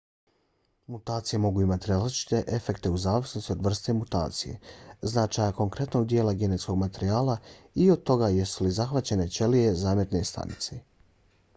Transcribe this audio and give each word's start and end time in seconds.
mutacije 0.93 1.39
mogu 1.41 1.61
imati 1.65 1.89
različite 1.89 2.39
efekte 2.57 2.91
u 2.95 3.01
zavisnosti 3.03 3.51
od 3.55 3.61
vrste 3.67 3.95
mutacije 3.97 4.55
značaja 5.11 5.53
konkretnog 5.59 6.07
dijela 6.15 6.33
genetskog 6.45 6.81
materijala 6.85 7.37
i 7.85 7.87
od 7.97 8.03
toga 8.13 8.31
jesu 8.39 8.63
li 8.69 8.73
zahvaćene 8.79 9.29
ćelije 9.39 9.77
zametne 9.85 10.25
stanice 10.33 10.81